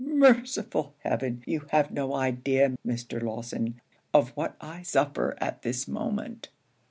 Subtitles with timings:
[0.03, 1.43] Merciful heaven!
[1.45, 3.21] you have no idea, Mr.
[3.21, 3.79] Lawson,
[4.15, 6.49] of what I suffer at this moment!'